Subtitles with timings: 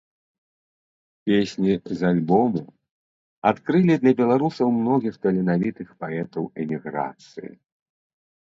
[1.27, 2.63] Песні з альбому
[3.51, 7.51] адкрылі для беларусаў многіх таленавітых паэтаў эміграцыі.